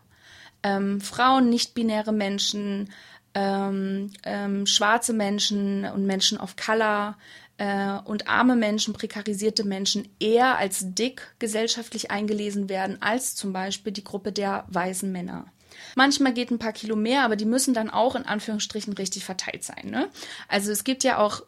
ähm, 0.62 1.00
Frauen, 1.00 1.50
nicht-binäre 1.50 2.12
Menschen, 2.12 2.90
ähm, 3.34 4.10
ähm, 4.24 4.66
schwarze 4.66 5.12
Menschen 5.12 5.84
und 5.84 6.06
Menschen 6.06 6.38
of 6.38 6.56
Color 6.56 7.16
äh, 7.58 7.98
und 8.04 8.28
arme 8.28 8.56
Menschen, 8.56 8.94
prekarisierte 8.94 9.64
Menschen 9.64 10.08
eher 10.18 10.58
als 10.58 10.94
dick 10.94 11.34
gesellschaftlich 11.38 12.10
eingelesen 12.10 12.68
werden 12.68 13.02
als 13.02 13.34
zum 13.36 13.52
Beispiel 13.52 13.92
die 13.92 14.04
Gruppe 14.04 14.32
der 14.32 14.64
weißen 14.68 15.10
Männer. 15.10 15.46
Manchmal 15.94 16.32
geht 16.32 16.50
ein 16.50 16.58
paar 16.58 16.72
Kilo 16.72 16.96
mehr, 16.96 17.22
aber 17.24 17.36
die 17.36 17.44
müssen 17.44 17.74
dann 17.74 17.90
auch 17.90 18.14
in 18.14 18.26
Anführungsstrichen 18.26 18.92
richtig 18.94 19.24
verteilt 19.24 19.64
sein. 19.64 19.90
Ne? 19.90 20.08
Also 20.48 20.72
es 20.72 20.84
gibt 20.84 21.04
ja 21.04 21.18
auch 21.18 21.42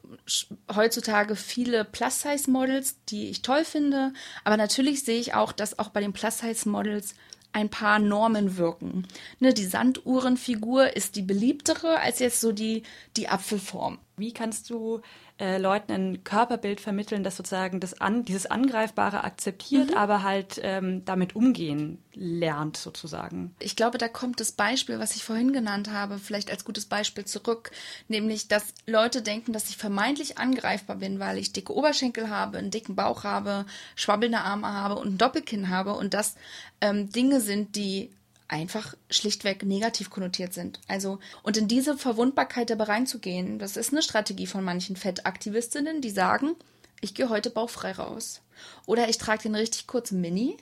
heutzutage 0.75 1.37
viele 1.37 1.85
Plus-Size-Models, 1.85 2.97
die 3.09 3.31
ich 3.31 3.43
toll 3.43 3.65
finde, 3.65 4.13
aber 4.45 4.57
natürlich 4.57 5.05
sehe 5.05 5.21
ich 5.21 5.35
auch, 5.35 5.53
dass 5.53 5.79
auch 5.79 5.89
bei 5.89 6.01
den 6.01 6.13
Plus-Size-Models 6.13 7.15
ein 7.53 7.69
paar 7.69 7.99
Normen 7.99 8.57
wirken. 8.57 9.07
Ne, 9.41 9.53
die 9.53 9.67
Sanduhrenfigur 9.67 10.97
ist 10.97 11.17
die 11.17 11.23
beliebtere 11.23 11.99
als 11.99 12.21
jetzt 12.21 12.41
so 12.41 12.53
die, 12.53 12.85
die 13.17 13.29
Apfelform. 13.29 13.99
Wie 14.21 14.33
kannst 14.33 14.71
du 14.71 15.01
äh, 15.41 15.59
Leuten 15.59 15.93
ein 15.93 16.25
Körperbild 16.25 16.81
vermitteln, 16.81 17.25
das 17.25 17.37
sozusagen 17.37 17.81
das 17.81 18.01
an, 18.01 18.25
dieses 18.25 18.47
Angreifbare 18.47 19.25
akzeptiert, 19.25 19.91
mhm. 19.91 19.97
aber 19.97 20.23
halt 20.23 20.61
ähm, 20.63 21.05
damit 21.05 21.35
umgehen 21.35 21.99
lernt 22.15 22.77
sozusagen. 22.77 23.55
Ich 23.59 23.75
glaube, 23.77 23.97
da 23.97 24.09
kommt 24.09 24.41
das 24.41 24.53
Beispiel, 24.53 24.99
was 24.99 25.17
ich 25.17 25.25
vorhin 25.25 25.53
genannt 25.53 25.91
habe, 25.91 26.19
vielleicht 26.19 26.51
als 26.51 26.65
gutes 26.65 26.87
Beispiel 26.87 27.25
zurück, 27.25 27.71
nämlich, 28.09 28.49
dass 28.49 28.75
Leute 28.87 29.23
denken, 29.23 29.53
dass 29.53 29.71
ich 29.71 29.77
vermeintlich 29.77 30.37
angreifbar 30.37 30.97
bin, 30.97 31.19
weil 31.19 31.39
ich 31.39 31.53
dicke 31.53 31.75
Oberschenkel 31.75 32.29
habe, 32.29 32.59
einen 32.59 32.71
dicken 32.71 32.95
Bauch 32.95 33.25
habe, 33.25 33.65
schwabbelnde 33.97 34.39
Arme 34.39 34.69
habe 34.69 34.97
und 34.97 35.15
ein 35.15 35.19
Doppelkinn 35.19 35.71
habe 35.71 35.95
und 35.95 36.13
das 36.13 36.35
ähm, 36.81 37.11
Dinge 37.11 37.41
sind, 37.41 37.77
die 37.77 38.11
einfach 38.51 38.95
schlichtweg 39.11 39.65
negativ 39.65 40.11
konnotiert 40.11 40.53
sind. 40.53 40.81
Also, 40.89 41.21
und 41.43 41.57
in 41.57 41.69
diese 41.69 41.97
Verwundbarkeit 41.97 42.71
dabei 42.71 42.85
reinzugehen, 42.85 43.59
das 43.59 43.77
ist 43.77 43.93
eine 43.93 44.03
Strategie 44.03 44.47
von 44.47 44.65
manchen 44.65 44.97
Fettaktivistinnen, 44.97 46.01
die 46.01 46.11
sagen, 46.11 46.57
ich 47.01 47.15
gehe 47.15 47.29
heute 47.29 47.51
bauchfrei 47.51 47.93
raus. 47.93 48.43
Oder 48.87 49.09
ich 49.09 49.19
trage 49.19 49.45
den 49.45 49.55
richtig 49.55 49.87
kurzen 49.87 50.21
Mini, 50.21 50.57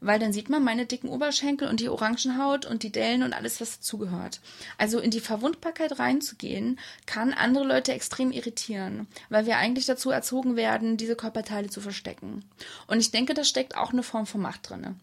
weil 0.00 0.18
dann 0.18 0.32
sieht 0.32 0.48
man 0.48 0.62
meine 0.62 0.86
dicken 0.86 1.08
Oberschenkel 1.08 1.68
und 1.68 1.80
die 1.80 1.88
Orangenhaut 1.88 2.66
und 2.66 2.82
die 2.82 2.92
Dellen 2.92 3.22
und 3.22 3.32
alles, 3.32 3.60
was 3.60 3.78
dazugehört. 3.78 4.40
Also 4.78 4.98
in 5.00 5.10
die 5.10 5.20
Verwundbarkeit 5.20 5.98
reinzugehen, 5.98 6.78
kann 7.06 7.32
andere 7.32 7.64
Leute 7.64 7.92
extrem 7.92 8.30
irritieren, 8.30 9.08
weil 9.28 9.46
wir 9.46 9.56
eigentlich 9.56 9.86
dazu 9.86 10.10
erzogen 10.10 10.56
werden, 10.56 10.96
diese 10.96 11.16
Körperteile 11.16 11.68
zu 11.68 11.80
verstecken. 11.80 12.44
Und 12.86 13.00
ich 13.00 13.10
denke, 13.10 13.34
da 13.34 13.44
steckt 13.44 13.76
auch 13.76 13.92
eine 13.92 14.02
Form 14.02 14.26
von 14.26 14.40
Macht 14.40 14.70
drinne. 14.70 14.94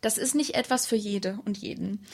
Das 0.00 0.18
ist 0.18 0.34
nicht 0.34 0.54
etwas 0.54 0.86
für 0.86 0.96
jede 0.96 1.38
und 1.44 1.58
jeden, 1.58 2.04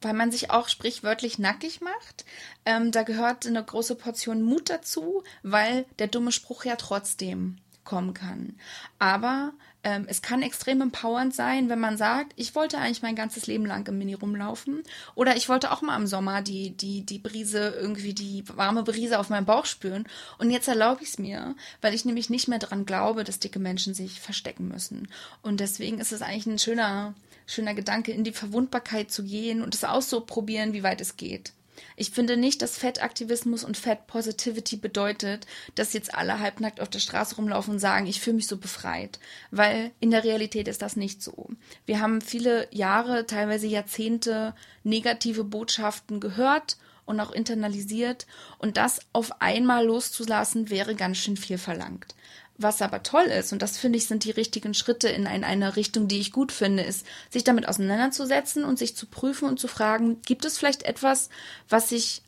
weil 0.00 0.14
man 0.14 0.30
sich 0.30 0.50
auch 0.50 0.68
sprichwörtlich 0.68 1.38
nackig 1.38 1.80
macht. 1.80 2.24
Ähm, 2.64 2.92
da 2.92 3.02
gehört 3.02 3.46
eine 3.46 3.64
große 3.64 3.96
Portion 3.96 4.42
Mut 4.42 4.70
dazu, 4.70 5.22
weil 5.42 5.86
der 5.98 6.06
dumme 6.06 6.32
Spruch 6.32 6.64
ja 6.64 6.76
trotzdem 6.76 7.58
kommen 7.84 8.14
kann. 8.14 8.54
Aber 8.98 9.52
ähm, 9.84 10.06
es 10.08 10.22
kann 10.22 10.42
extrem 10.42 10.80
empowernd 10.80 11.34
sein, 11.34 11.68
wenn 11.68 11.78
man 11.78 11.96
sagt, 11.96 12.32
ich 12.36 12.54
wollte 12.54 12.78
eigentlich 12.78 13.02
mein 13.02 13.14
ganzes 13.14 13.46
Leben 13.46 13.66
lang 13.66 13.86
im 13.86 13.98
Mini 13.98 14.14
rumlaufen 14.14 14.82
oder 15.14 15.36
ich 15.36 15.48
wollte 15.48 15.70
auch 15.70 15.82
mal 15.82 15.96
im 15.96 16.06
Sommer 16.06 16.40
die, 16.40 16.70
die, 16.70 17.04
die 17.04 17.18
Brise, 17.18 17.74
irgendwie 17.78 18.14
die 18.14 18.44
warme 18.48 18.82
Brise 18.82 19.18
auf 19.18 19.28
meinem 19.28 19.44
Bauch 19.44 19.66
spüren 19.66 20.08
und 20.38 20.50
jetzt 20.50 20.68
erlaube 20.68 21.02
ich 21.02 21.10
es 21.10 21.18
mir, 21.18 21.54
weil 21.82 21.94
ich 21.94 22.06
nämlich 22.06 22.30
nicht 22.30 22.48
mehr 22.48 22.58
daran 22.58 22.86
glaube, 22.86 23.24
dass 23.24 23.38
dicke 23.38 23.58
Menschen 23.58 23.92
sich 23.94 24.20
verstecken 24.20 24.68
müssen. 24.68 25.08
Und 25.42 25.60
deswegen 25.60 25.98
ist 25.98 26.12
es 26.12 26.22
eigentlich 26.22 26.46
ein 26.46 26.58
schöner, 26.58 27.14
schöner 27.46 27.74
Gedanke, 27.74 28.12
in 28.12 28.24
die 28.24 28.32
Verwundbarkeit 28.32 29.10
zu 29.12 29.22
gehen 29.22 29.62
und 29.62 29.74
es 29.74 29.84
auszuprobieren, 29.84 30.72
wie 30.72 30.82
weit 30.82 31.02
es 31.02 31.18
geht. 31.18 31.52
Ich 31.96 32.10
finde 32.10 32.36
nicht, 32.36 32.62
dass 32.62 32.78
Fettaktivismus 32.78 33.64
und 33.64 33.76
Fat 33.76 34.06
Positivity 34.06 34.76
bedeutet, 34.76 35.46
dass 35.74 35.92
jetzt 35.92 36.14
alle 36.14 36.40
halbnackt 36.40 36.80
auf 36.80 36.88
der 36.88 36.98
Straße 36.98 37.36
rumlaufen 37.36 37.74
und 37.74 37.80
sagen, 37.80 38.06
ich 38.06 38.20
fühle 38.20 38.36
mich 38.36 38.46
so 38.46 38.56
befreit. 38.56 39.18
Weil 39.50 39.92
in 40.00 40.10
der 40.10 40.24
Realität 40.24 40.68
ist 40.68 40.82
das 40.82 40.96
nicht 40.96 41.22
so. 41.22 41.50
Wir 41.86 42.00
haben 42.00 42.20
viele 42.20 42.68
Jahre, 42.70 43.26
teilweise 43.26 43.66
Jahrzehnte 43.66 44.54
negative 44.82 45.44
Botschaften 45.44 46.20
gehört 46.20 46.76
und 47.06 47.20
auch 47.20 47.32
internalisiert. 47.32 48.26
Und 48.58 48.76
das 48.76 49.00
auf 49.12 49.40
einmal 49.40 49.84
loszulassen, 49.86 50.70
wäre 50.70 50.94
ganz 50.94 51.18
schön 51.18 51.36
viel 51.36 51.58
verlangt. 51.58 52.14
Was 52.56 52.82
aber 52.82 53.02
toll 53.02 53.24
ist, 53.24 53.52
und 53.52 53.62
das 53.62 53.76
finde 53.76 53.98
ich 53.98 54.06
sind 54.06 54.24
die 54.24 54.30
richtigen 54.30 54.74
Schritte 54.74 55.08
in 55.08 55.26
eine 55.26 55.74
Richtung, 55.74 56.06
die 56.06 56.20
ich 56.20 56.30
gut 56.30 56.52
finde, 56.52 56.84
ist, 56.84 57.04
sich 57.28 57.42
damit 57.42 57.68
auseinanderzusetzen 57.68 58.64
und 58.64 58.78
sich 58.78 58.96
zu 58.96 59.06
prüfen 59.06 59.48
und 59.48 59.58
zu 59.58 59.66
fragen, 59.66 60.22
gibt 60.22 60.44
es 60.44 60.56
vielleicht 60.56 60.84
etwas, 60.84 61.30
was 61.68 61.90
ich 61.90 62.22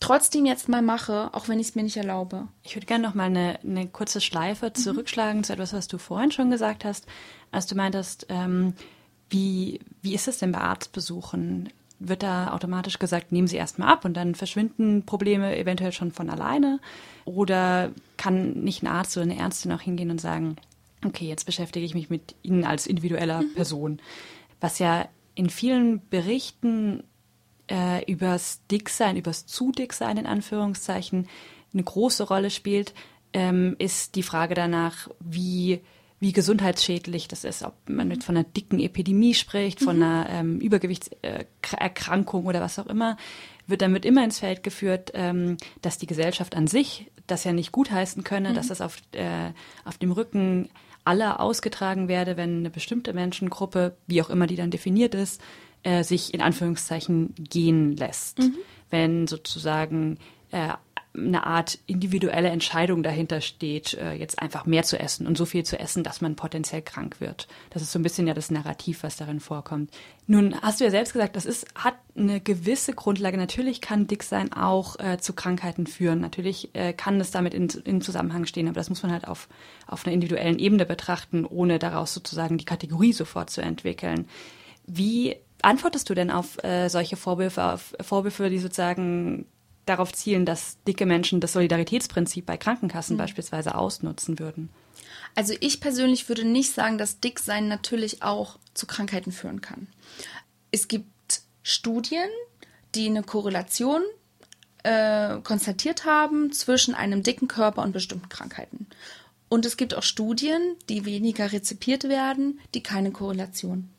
trotzdem 0.00 0.46
jetzt 0.46 0.68
mal 0.68 0.82
mache, 0.82 1.30
auch 1.34 1.46
wenn 1.46 1.60
ich 1.60 1.68
es 1.68 1.74
mir 1.76 1.84
nicht 1.84 1.98
erlaube. 1.98 2.48
Ich 2.64 2.74
würde 2.74 2.86
gerne 2.86 3.06
noch 3.06 3.14
mal 3.14 3.24
eine, 3.24 3.60
eine 3.62 3.86
kurze 3.86 4.20
Schleife 4.20 4.66
mhm. 4.66 4.74
zurückschlagen 4.74 5.44
zu 5.44 5.52
etwas, 5.52 5.72
was 5.72 5.86
du 5.86 5.98
vorhin 5.98 6.32
schon 6.32 6.50
gesagt 6.50 6.84
hast, 6.84 7.06
als 7.52 7.66
du 7.66 7.76
meintest, 7.76 8.26
ähm, 8.28 8.74
wie, 9.28 9.80
wie 10.02 10.14
ist 10.14 10.26
es 10.26 10.38
denn 10.38 10.50
bei 10.50 10.58
Arztbesuchen? 10.58 11.68
Wird 12.00 12.22
da 12.22 12.52
automatisch 12.52 12.98
gesagt, 12.98 13.30
nehmen 13.30 13.46
Sie 13.46 13.56
erstmal 13.56 13.92
ab 13.92 14.04
und 14.04 14.14
dann 14.14 14.34
verschwinden 14.34 15.04
Probleme 15.04 15.56
eventuell 15.56 15.92
schon 15.92 16.10
von 16.10 16.30
alleine? 16.30 16.80
Oder 17.26 17.92
kann 18.16 18.54
nicht 18.54 18.82
ein 18.82 18.88
Arzt 18.88 19.16
oder 19.16 19.24
eine 19.24 19.38
Ärztin 19.38 19.70
auch 19.70 19.82
hingehen 19.82 20.10
und 20.10 20.20
sagen, 20.20 20.56
okay, 21.06 21.26
jetzt 21.26 21.44
beschäftige 21.44 21.84
ich 21.84 21.94
mich 21.94 22.10
mit 22.10 22.34
Ihnen 22.42 22.64
als 22.64 22.86
individueller 22.86 23.42
mhm. 23.42 23.54
Person? 23.54 24.02
Was 24.60 24.78
ja 24.78 25.08
in 25.34 25.50
vielen 25.50 26.08
Berichten 26.08 27.04
äh, 27.70 28.04
übers 28.10 28.60
Dicksein, 28.70 29.16
übers 29.16 29.46
zu 29.46 29.70
Dicksein 29.70 30.16
in 30.16 30.26
Anführungszeichen 30.26 31.28
eine 31.72 31.82
große 31.82 32.24
Rolle 32.24 32.50
spielt, 32.50 32.94
ähm, 33.34 33.76
ist 33.78 34.16
die 34.16 34.22
Frage 34.22 34.54
danach, 34.54 35.08
wie 35.20 35.80
wie 36.20 36.32
gesundheitsschädlich 36.32 37.28
das 37.28 37.44
ist, 37.44 37.62
ob 37.62 37.74
man 37.88 38.10
jetzt 38.10 38.24
von 38.24 38.36
einer 38.36 38.44
dicken 38.44 38.78
Epidemie 38.78 39.34
spricht, 39.34 39.80
von 39.80 39.96
mhm. 39.96 40.02
einer 40.02 40.28
ähm, 40.28 40.60
Übergewichtserkrankung 40.60 42.44
oder 42.44 42.60
was 42.60 42.78
auch 42.78 42.86
immer, 42.86 43.16
wird 43.66 43.80
damit 43.80 44.04
immer 44.04 44.22
ins 44.22 44.38
Feld 44.38 44.62
geführt, 44.62 45.12
ähm, 45.14 45.56
dass 45.80 45.96
die 45.96 46.06
Gesellschaft 46.06 46.56
an 46.56 46.66
sich 46.66 47.10
das 47.26 47.44
ja 47.44 47.52
nicht 47.52 47.72
gutheißen 47.72 48.22
könne, 48.22 48.50
mhm. 48.50 48.54
dass 48.54 48.68
das 48.68 48.82
auf, 48.82 48.98
äh, 49.12 49.50
auf 49.84 49.96
dem 49.96 50.12
Rücken 50.12 50.68
aller 51.04 51.40
ausgetragen 51.40 52.08
werde, 52.08 52.36
wenn 52.36 52.58
eine 52.58 52.70
bestimmte 52.70 53.14
Menschengruppe, 53.14 53.96
wie 54.06 54.20
auch 54.20 54.28
immer 54.30 54.46
die 54.46 54.56
dann 54.56 54.70
definiert 54.70 55.14
ist, 55.14 55.40
äh, 55.82 56.04
sich 56.04 56.34
in 56.34 56.42
Anführungszeichen 56.42 57.34
gehen 57.38 57.96
lässt. 57.96 58.40
Mhm. 58.40 58.54
Wenn 58.90 59.26
sozusagen 59.26 60.18
äh, 60.50 60.74
eine 61.12 61.44
Art 61.44 61.78
individuelle 61.86 62.50
Entscheidung 62.50 63.02
dahinter 63.02 63.40
steht, 63.40 63.94
äh, 63.94 64.12
jetzt 64.12 64.40
einfach 64.40 64.64
mehr 64.64 64.84
zu 64.84 64.98
essen 64.98 65.26
und 65.26 65.36
so 65.36 65.44
viel 65.44 65.64
zu 65.64 65.78
essen, 65.78 66.04
dass 66.04 66.20
man 66.20 66.36
potenziell 66.36 66.82
krank 66.82 67.20
wird. 67.20 67.48
Das 67.70 67.82
ist 67.82 67.90
so 67.90 67.98
ein 67.98 68.02
bisschen 68.04 68.28
ja 68.28 68.34
das 68.34 68.50
Narrativ, 68.50 69.02
was 69.02 69.16
darin 69.16 69.40
vorkommt. 69.40 69.90
Nun 70.28 70.54
hast 70.62 70.80
du 70.80 70.84
ja 70.84 70.90
selbst 70.90 71.12
gesagt, 71.12 71.34
das 71.34 71.46
ist, 71.46 71.66
hat 71.74 71.96
eine 72.16 72.40
gewisse 72.40 72.92
Grundlage. 72.92 73.36
Natürlich 73.36 73.80
kann 73.80 74.06
Dicksein 74.06 74.52
auch 74.52 74.98
äh, 75.00 75.18
zu 75.18 75.32
Krankheiten 75.32 75.88
führen. 75.88 76.20
Natürlich 76.20 76.70
äh, 76.74 76.92
kann 76.92 77.20
es 77.20 77.32
damit 77.32 77.54
in, 77.54 77.68
in 77.68 78.00
Zusammenhang 78.00 78.46
stehen, 78.46 78.68
aber 78.68 78.76
das 78.76 78.88
muss 78.88 79.02
man 79.02 79.10
halt 79.10 79.26
auf, 79.26 79.48
auf 79.88 80.06
einer 80.06 80.14
individuellen 80.14 80.60
Ebene 80.60 80.86
betrachten, 80.86 81.44
ohne 81.44 81.80
daraus 81.80 82.14
sozusagen 82.14 82.56
die 82.56 82.64
Kategorie 82.64 83.12
sofort 83.12 83.50
zu 83.50 83.62
entwickeln. 83.62 84.28
Wie 84.86 85.36
antwortest 85.62 86.08
du 86.08 86.14
denn 86.14 86.30
auf 86.30 86.62
äh, 86.62 86.88
solche 86.88 87.16
Vorwürfe, 87.16 87.64
auf 87.64 87.94
Vorwürfe, 88.00 88.48
die 88.48 88.58
sozusagen 88.58 89.46
darauf 89.90 90.12
zielen, 90.12 90.46
dass 90.46 90.78
dicke 90.86 91.06
Menschen 91.06 91.40
das 91.40 91.52
Solidaritätsprinzip 91.52 92.46
bei 92.46 92.56
Krankenkassen 92.56 93.16
mhm. 93.16 93.18
beispielsweise 93.18 93.74
ausnutzen 93.74 94.38
würden? 94.38 94.70
Also 95.34 95.54
ich 95.60 95.80
persönlich 95.80 96.28
würde 96.28 96.44
nicht 96.44 96.72
sagen, 96.72 96.98
dass 96.98 97.20
Dicksein 97.20 97.68
natürlich 97.68 98.22
auch 98.22 98.58
zu 98.74 98.86
Krankheiten 98.86 99.32
führen 99.32 99.60
kann. 99.60 99.88
Es 100.70 100.88
gibt 100.88 101.42
Studien, 101.62 102.28
die 102.94 103.06
eine 103.06 103.22
Korrelation 103.22 104.02
äh, 104.82 105.38
konstatiert 105.42 106.04
haben 106.04 106.52
zwischen 106.52 106.94
einem 106.94 107.22
dicken 107.22 107.48
Körper 107.48 107.82
und 107.82 107.92
bestimmten 107.92 108.28
Krankheiten. 108.28 108.86
Und 109.48 109.66
es 109.66 109.76
gibt 109.76 109.94
auch 109.94 110.02
Studien, 110.02 110.76
die 110.88 111.04
weniger 111.04 111.52
rezipiert 111.52 112.04
werden, 112.04 112.60
die 112.74 112.82
keine 112.82 113.10
Korrelation 113.10 113.90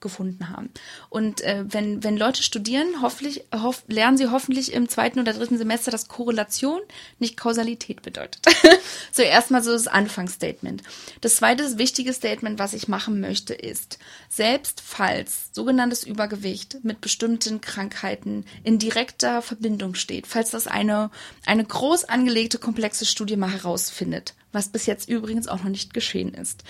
gefunden 0.00 0.48
haben. 0.50 0.70
Und 1.08 1.40
äh, 1.42 1.64
wenn, 1.66 2.02
wenn 2.04 2.16
Leute 2.16 2.42
studieren, 2.42 2.86
hoffentlich, 3.02 3.44
hoff, 3.54 3.82
lernen 3.88 4.16
sie 4.16 4.30
hoffentlich 4.30 4.72
im 4.72 4.88
zweiten 4.88 5.20
oder 5.20 5.32
dritten 5.32 5.58
Semester, 5.58 5.90
dass 5.90 6.08
Korrelation 6.08 6.80
nicht 7.18 7.36
Kausalität 7.36 8.02
bedeutet. 8.02 8.40
so 9.12 9.22
erstmal 9.22 9.62
so 9.62 9.72
das 9.72 9.86
Anfangsstatement. 9.86 10.82
Das 11.20 11.36
zweite 11.36 11.78
wichtige 11.78 12.12
Statement, 12.12 12.58
was 12.58 12.74
ich 12.74 12.88
machen 12.88 13.20
möchte, 13.20 13.54
ist, 13.54 13.98
selbst 14.28 14.80
falls 14.84 15.50
sogenanntes 15.52 16.04
Übergewicht 16.04 16.78
mit 16.82 17.00
bestimmten 17.00 17.60
Krankheiten 17.60 18.44
in 18.64 18.78
direkter 18.78 19.42
Verbindung 19.42 19.94
steht, 19.94 20.26
falls 20.26 20.50
das 20.50 20.66
eine, 20.66 21.10
eine 21.46 21.64
groß 21.64 22.04
angelegte, 22.04 22.58
komplexe 22.58 23.06
Studie 23.06 23.36
mal 23.36 23.50
herausfindet, 23.50 24.34
was 24.52 24.68
bis 24.68 24.86
jetzt 24.86 25.08
übrigens 25.08 25.48
auch 25.48 25.62
noch 25.62 25.70
nicht 25.70 25.94
geschehen 25.94 26.34
ist, 26.34 26.64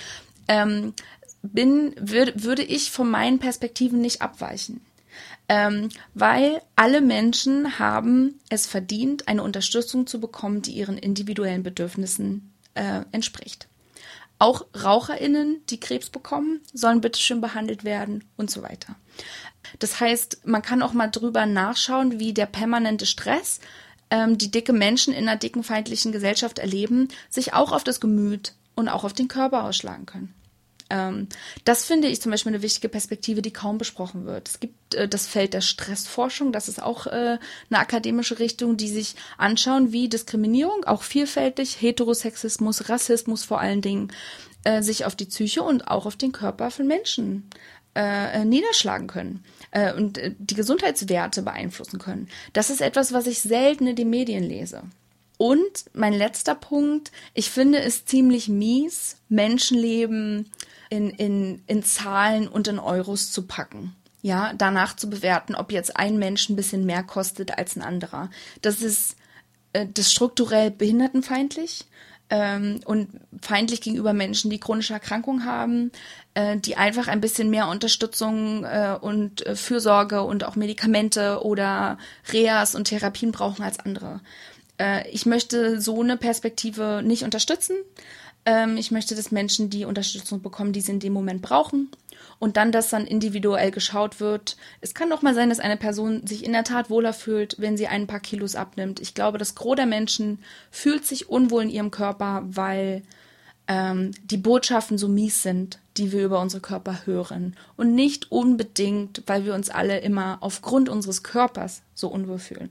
ähm, 0.49 0.94
bin, 1.42 1.95
würd, 1.99 2.42
würde 2.42 2.62
ich 2.62 2.90
von 2.90 3.11
meinen 3.11 3.38
Perspektiven 3.38 4.00
nicht 4.00 4.23
abweichen. 4.23 4.80
Ähm, 5.49 5.88
weil 6.14 6.61
alle 6.76 7.00
Menschen 7.00 7.78
haben 7.78 8.38
es 8.50 8.66
verdient, 8.66 9.28
eine 9.28 9.42
Unterstützung 9.42 10.07
zu 10.07 10.21
bekommen, 10.21 10.61
die 10.61 10.73
ihren 10.73 10.99
individuellen 10.99 11.62
Bedürfnissen 11.62 12.52
äh, 12.75 13.02
entspricht. 13.12 13.66
Auch 14.38 14.66
RaucherInnen, 14.85 15.62
die 15.71 15.80
Krebs 15.80 16.11
bekommen, 16.11 16.61
sollen 16.73 17.00
bitteschön 17.00 17.40
behandelt 17.40 17.83
werden 17.83 18.25
und 18.37 18.50
so 18.50 18.62
weiter. 18.62 18.95
Das 19.78 20.00
heißt, 20.00 20.47
man 20.47 20.62
kann 20.62 20.83
auch 20.83 20.92
mal 20.92 21.09
drüber 21.09 21.47
nachschauen, 21.47 22.21
wie 22.21 22.35
der 22.35 22.47
permanente 22.47 23.07
Stress, 23.07 23.61
ähm, 24.11 24.38
die 24.38 24.50
dicke 24.50 24.73
Menschen 24.73 25.12
in 25.12 25.28
einer 25.28 25.38
dickenfeindlichen 25.38 26.12
Gesellschaft 26.12 26.59
erleben, 26.59 27.09
sich 27.30 27.52
auch 27.54 27.73
auf 27.73 27.85
das 27.85 28.00
Gemüt 28.00 28.52
und 28.75 28.88
auch 28.88 29.04
auf 29.04 29.12
den 29.12 29.28
Körper 29.28 29.64
ausschlagen 29.64 30.07
können. 30.07 30.35
Ähm, 30.90 31.28
das 31.64 31.85
finde 31.85 32.09
ich 32.09 32.21
zum 32.21 32.33
Beispiel 32.33 32.52
eine 32.52 32.62
wichtige 32.62 32.88
Perspektive, 32.88 33.42
die 33.42 33.52
kaum 33.52 33.78
besprochen 33.78 34.25
wird. 34.25 34.49
Es 34.49 34.61
gibt 34.61 34.95
äh, 34.95 35.09
das 35.09 35.26
Feld 35.26 35.54
der 35.54 35.61
Stressforschung, 35.61 36.52
das 36.52 36.68
ist 36.68 36.83
auch 36.83 37.07
äh, 37.07 37.38
eine 37.71 37.78
akademische 37.78 38.38
Richtung, 38.38 38.76
die 38.76 38.88
sich 38.88 39.14
anschauen, 39.37 39.92
wie 39.92 40.09
Diskriminierung, 40.09 40.85
auch 40.85 41.02
vielfältig, 41.02 41.80
Heterosexismus, 41.80 42.88
Rassismus 42.88 43.45
vor 43.45 43.61
allen 43.61 43.83
Dingen, 43.83 44.12
äh, 44.64 44.83
sich 44.83 45.04
auf 45.04 45.14
die 45.14 45.26
Psyche 45.26 45.62
und 45.62 45.88
auch 45.88 46.07
auf 46.07 46.16
den 46.16 46.33
Körper 46.33 46.71
von 46.71 46.87
Menschen 46.87 47.50
äh, 47.95 48.45
niederschlagen 48.45 49.09
können 49.09 49.45
äh, 49.73 49.92
und 49.92 50.18
äh, 50.18 50.35
die 50.38 50.54
Gesundheitswerte 50.54 51.42
beeinflussen 51.42 51.99
können. 51.99 52.28
Das 52.52 52.71
ist 52.71 52.80
etwas, 52.80 53.12
was 53.12 53.26
ich 53.26 53.40
selten 53.40 53.87
in 53.87 53.97
den 53.97 54.11
Medien 54.11 54.45
lese. 54.45 54.83
Und 55.38 55.87
mein 55.95 56.12
letzter 56.12 56.54
Punkt, 56.54 57.12
ich 57.33 57.50
finde 57.50 57.80
es 57.80 58.04
ziemlich 58.04 58.49
mies, 58.49 59.16
Menschenleben 59.28 60.50
in, 60.90 61.11
in, 61.11 61.62
in 61.66 61.83
Zahlen 61.83 62.49
und 62.49 62.68
in 62.68 62.78
Euros 62.78 63.30
zu 63.30 63.47
packen. 63.47 63.95
Ja, 64.21 64.52
danach 64.59 64.97
zu 64.97 65.09
bewerten, 65.09 65.54
ob 65.54 65.71
jetzt 65.71 65.97
ein 65.97 66.18
Mensch 66.18 66.49
ein 66.49 66.57
bisschen 66.57 66.85
mehr 66.85 67.04
kostet 67.04 67.57
als 67.57 67.76
ein 67.76 67.83
anderer. 67.83 68.30
Das 68.62 68.83
ist 68.83 69.16
äh, 69.73 69.87
das 69.87 70.11
strukturell 70.11 70.73
behindertenfeindlich 70.73 71.87
ähm, 72.30 72.80
und 72.85 73.09
feindlich 73.40 73.80
gegenüber 73.80 74.12
Menschen, 74.12 74.50
die 74.50 74.59
chronische 74.59 74.92
Erkrankungen 74.92 75.45
haben, 75.45 75.92
äh, 76.35 76.57
die 76.57 76.76
einfach 76.76 77.07
ein 77.07 77.21
bisschen 77.21 77.49
mehr 77.49 77.68
Unterstützung 77.68 78.64
äh, 78.64 78.97
und 79.00 79.47
äh, 79.47 79.54
Fürsorge 79.54 80.23
und 80.23 80.42
auch 80.42 80.57
Medikamente 80.57 81.45
oder 81.45 81.97
Reas 82.33 82.75
und 82.75 82.85
Therapien 82.87 83.30
brauchen 83.30 83.62
als 83.62 83.78
andere. 83.78 84.21
Äh, 84.78 85.08
ich 85.11 85.26
möchte 85.26 85.80
so 85.80 86.00
eine 86.00 86.16
Perspektive 86.16 87.02
nicht 87.04 87.25
unterstützen. 87.25 87.76
Ähm, 88.44 88.76
ich 88.76 88.90
möchte, 88.90 89.14
dass 89.14 89.30
Menschen 89.30 89.70
die 89.70 89.85
Unterstützung 89.85 90.40
bekommen, 90.40 90.73
die 90.73 90.80
sie 90.80 90.92
in 90.92 91.00
dem 91.00 91.12
Moment 91.12 91.42
brauchen. 91.42 91.90
Und 92.38 92.56
dann, 92.56 92.73
dass 92.73 92.90
dann 92.90 93.06
individuell 93.06 93.70
geschaut 93.70 94.20
wird. 94.20 94.56
Es 94.80 94.94
kann 94.94 95.11
doch 95.11 95.23
mal 95.23 95.35
sein, 95.35 95.49
dass 95.49 95.61
eine 95.61 95.76
Person 95.76 96.26
sich 96.26 96.44
in 96.44 96.52
der 96.52 96.64
Tat 96.64 96.88
wohler 96.88 97.12
fühlt, 97.12 97.56
wenn 97.58 97.76
sie 97.76 97.88
ein 97.88 98.06
paar 98.06 98.20
Kilos 98.20 98.54
abnimmt. 98.54 99.00
Ich 99.00 99.14
glaube, 99.14 99.38
das 99.38 99.54
Gros 99.54 99.76
der 99.76 99.87
Menschen 99.87 100.38
fühlt 100.70 101.04
sich 101.04 101.28
unwohl 101.28 101.64
in 101.64 101.70
ihrem 101.70 101.90
Körper, 101.90 102.42
weil 102.44 103.02
ähm, 103.66 104.12
die 104.25 104.37
Botschaften 104.37 104.99
so 104.99 105.08
mies 105.08 105.42
sind, 105.42 105.78
die 105.97 106.12
wir 106.12 106.25
über 106.25 106.40
unsere 106.40 106.62
Körper 106.62 107.06
hören. 107.06 107.56
Und 107.76 107.94
nicht 107.94 108.30
unbedingt, 108.30 109.23
weil 109.26 109.44
wir 109.44 109.54
uns 109.54 109.68
alle 109.68 109.99
immer 109.99 110.38
aufgrund 110.40 110.88
unseres 110.88 111.23
Körpers 111.23 111.82
so 111.94 112.08
unwohl 112.08 112.38
fühlen. 112.38 112.70